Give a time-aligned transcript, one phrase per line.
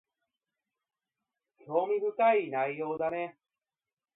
[1.59, 3.37] 興味深い内容だね